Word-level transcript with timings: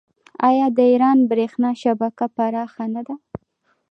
آیا 0.49 0.67
د 0.77 0.79
ایران 0.91 1.17
بریښنا 1.29 1.71
شبکه 1.83 2.25
پراخه 2.35 2.85
نه 2.95 3.01
ده؟ 3.07 3.15